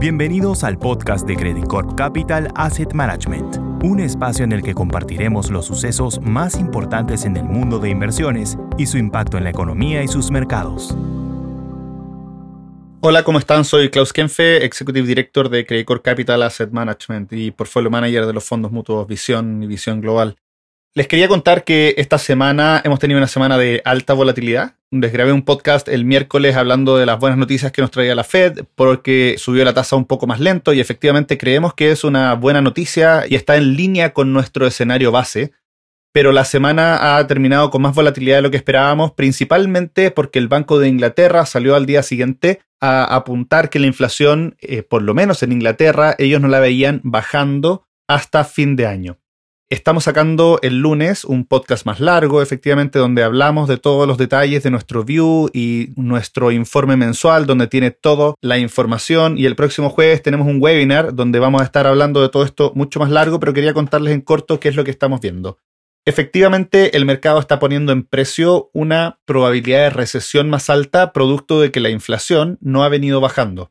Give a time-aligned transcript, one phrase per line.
[0.00, 5.50] Bienvenidos al podcast de Credit Corp Capital Asset Management, un espacio en el que compartiremos
[5.50, 10.04] los sucesos más importantes en el mundo de inversiones y su impacto en la economía
[10.04, 10.96] y sus mercados.
[13.00, 13.64] Hola, ¿cómo están?
[13.64, 18.32] Soy Klaus Kenfe, Executive Director de Credit Corp Capital Asset Management y Portfolio Manager de
[18.32, 20.36] los fondos mutuos Visión y Visión Global.
[20.94, 24.77] Les quería contar que esta semana hemos tenido una semana de alta volatilidad.
[24.90, 28.24] Les grabé un podcast el miércoles hablando de las buenas noticias que nos traía la
[28.24, 32.32] Fed porque subió la tasa un poco más lento y efectivamente creemos que es una
[32.32, 35.52] buena noticia y está en línea con nuestro escenario base.
[36.10, 40.48] Pero la semana ha terminado con más volatilidad de lo que esperábamos, principalmente porque el
[40.48, 45.12] Banco de Inglaterra salió al día siguiente a apuntar que la inflación, eh, por lo
[45.12, 49.18] menos en Inglaterra, ellos no la veían bajando hasta fin de año.
[49.70, 54.62] Estamos sacando el lunes un podcast más largo, efectivamente, donde hablamos de todos los detalles
[54.62, 59.36] de nuestro view y nuestro informe mensual, donde tiene toda la información.
[59.36, 62.72] Y el próximo jueves tenemos un webinar donde vamos a estar hablando de todo esto
[62.74, 65.58] mucho más largo, pero quería contarles en corto qué es lo que estamos viendo.
[66.06, 71.70] Efectivamente, el mercado está poniendo en precio una probabilidad de recesión más alta producto de
[71.72, 73.70] que la inflación no ha venido bajando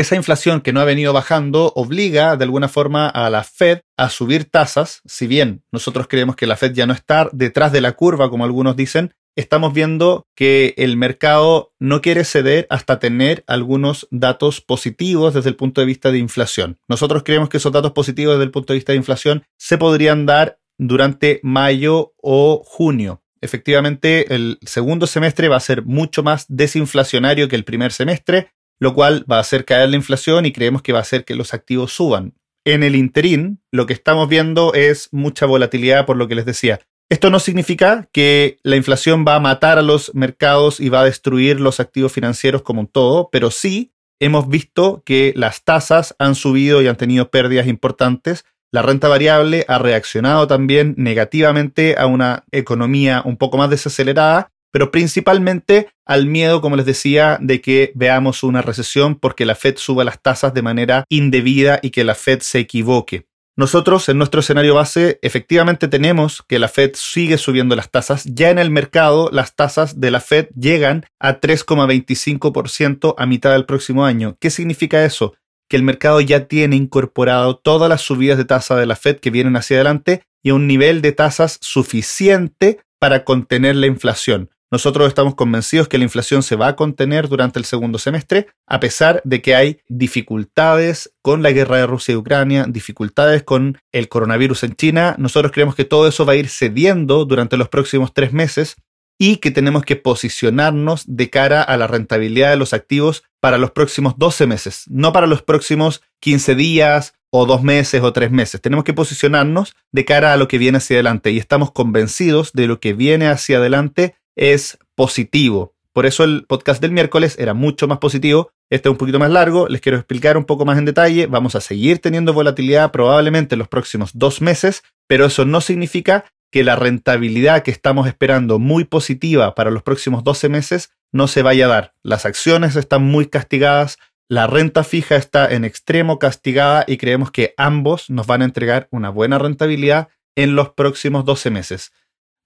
[0.00, 4.10] esa inflación que no ha venido bajando obliga de alguna forma a la Fed a
[4.10, 7.92] subir tasas, si bien nosotros creemos que la Fed ya no está detrás de la
[7.92, 14.08] curva, como algunos dicen, estamos viendo que el mercado no quiere ceder hasta tener algunos
[14.10, 16.78] datos positivos desde el punto de vista de inflación.
[16.88, 20.26] Nosotros creemos que esos datos positivos desde el punto de vista de inflación se podrían
[20.26, 23.22] dar durante mayo o junio.
[23.40, 28.94] Efectivamente, el segundo semestre va a ser mucho más desinflacionario que el primer semestre lo
[28.94, 31.54] cual va a hacer caer la inflación y creemos que va a hacer que los
[31.54, 32.34] activos suban.
[32.64, 36.80] En el interín, lo que estamos viendo es mucha volatilidad, por lo que les decía.
[37.10, 41.04] Esto no significa que la inflación va a matar a los mercados y va a
[41.04, 46.34] destruir los activos financieros como un todo, pero sí hemos visto que las tasas han
[46.34, 48.44] subido y han tenido pérdidas importantes.
[48.70, 54.92] La renta variable ha reaccionado también negativamente a una economía un poco más desacelerada pero
[54.92, 60.04] principalmente al miedo, como les decía, de que veamos una recesión porque la Fed suba
[60.04, 63.26] las tasas de manera indebida y que la Fed se equivoque.
[63.56, 68.22] Nosotros en nuestro escenario base efectivamente tenemos que la Fed sigue subiendo las tasas.
[68.24, 73.64] Ya en el mercado las tasas de la Fed llegan a 3,25% a mitad del
[73.64, 74.36] próximo año.
[74.38, 75.34] ¿Qué significa eso?
[75.68, 79.30] Que el mercado ya tiene incorporado todas las subidas de tasa de la Fed que
[79.30, 84.50] vienen hacia adelante y a un nivel de tasas suficiente para contener la inflación.
[84.70, 88.80] Nosotros estamos convencidos que la inflación se va a contener durante el segundo semestre, a
[88.80, 94.08] pesar de que hay dificultades con la guerra de Rusia y Ucrania, dificultades con el
[94.10, 95.14] coronavirus en China.
[95.18, 98.76] Nosotros creemos que todo eso va a ir cediendo durante los próximos tres meses
[99.18, 103.70] y que tenemos que posicionarnos de cara a la rentabilidad de los activos para los
[103.70, 108.60] próximos 12 meses, no para los próximos 15 días o dos meses o tres meses.
[108.60, 112.66] Tenemos que posicionarnos de cara a lo que viene hacia adelante y estamos convencidos de
[112.66, 115.74] lo que viene hacia adelante es positivo.
[115.92, 118.52] Por eso el podcast del miércoles era mucho más positivo.
[118.70, 121.26] Este es un poquito más largo, les quiero explicar un poco más en detalle.
[121.26, 126.24] Vamos a seguir teniendo volatilidad probablemente en los próximos dos meses, pero eso no significa
[126.50, 131.42] que la rentabilidad que estamos esperando muy positiva para los próximos 12 meses no se
[131.42, 131.94] vaya a dar.
[132.02, 137.54] Las acciones están muy castigadas, la renta fija está en extremo castigada y creemos que
[137.56, 141.92] ambos nos van a entregar una buena rentabilidad en los próximos 12 meses.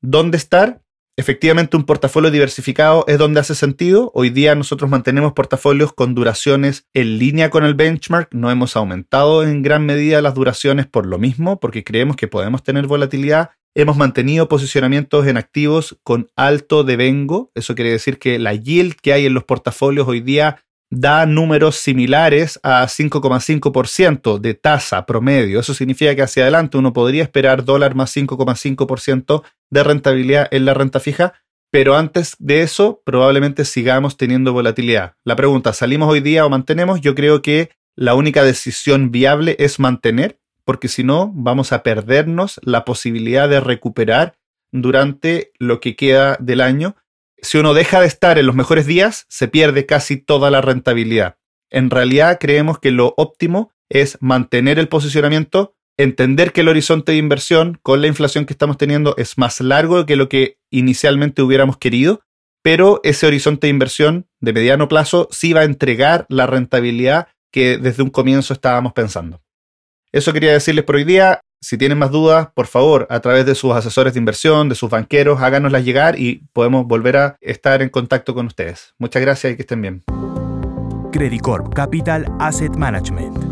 [0.00, 0.80] ¿Dónde estar?
[1.16, 4.10] Efectivamente un portafolio diversificado es donde hace sentido.
[4.14, 8.32] Hoy día nosotros mantenemos portafolios con duraciones en línea con el benchmark.
[8.32, 12.62] No hemos aumentado en gran medida las duraciones por lo mismo, porque creemos que podemos
[12.62, 13.50] tener volatilidad.
[13.74, 17.50] Hemos mantenido posicionamientos en activos con alto devengo.
[17.54, 21.76] Eso quiere decir que la yield que hay en los portafolios hoy día da números
[21.76, 25.58] similares a 5,5% de tasa promedio.
[25.58, 30.74] Eso significa que hacia adelante uno podría esperar dólar más 5,5% de rentabilidad en la
[30.74, 31.32] renta fija,
[31.70, 35.14] pero antes de eso probablemente sigamos teniendo volatilidad.
[35.24, 37.00] La pregunta, ¿salimos hoy día o mantenemos?
[37.00, 42.60] Yo creo que la única decisión viable es mantener, porque si no vamos a perdernos
[42.62, 44.34] la posibilidad de recuperar
[44.72, 46.96] durante lo que queda del año
[47.42, 51.36] si uno deja de estar en los mejores días, se pierde casi toda la rentabilidad.
[51.70, 57.18] En realidad creemos que lo óptimo es mantener el posicionamiento, entender que el horizonte de
[57.18, 61.76] inversión con la inflación que estamos teniendo es más largo que lo que inicialmente hubiéramos
[61.78, 62.20] querido,
[62.62, 67.76] pero ese horizonte de inversión de mediano plazo sí va a entregar la rentabilidad que
[67.76, 69.42] desde un comienzo estábamos pensando.
[70.12, 71.40] Eso quería decirles por hoy día.
[71.62, 74.90] Si tienen más dudas, por favor, a través de sus asesores de inversión, de sus
[74.90, 78.94] banqueros, háganoslas llegar y podemos volver a estar en contacto con ustedes.
[78.98, 80.02] Muchas gracias y que estén bien.
[81.12, 83.51] Credit Corp Capital Asset Management.